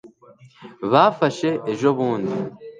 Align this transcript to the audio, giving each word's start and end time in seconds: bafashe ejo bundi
bafashe 0.91 1.49
ejo 1.71 1.89
bundi 1.97 2.33